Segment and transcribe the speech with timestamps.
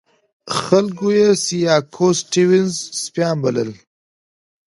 [0.59, 3.69] خلکو یې سیاکا سټیونز سپیان بلل.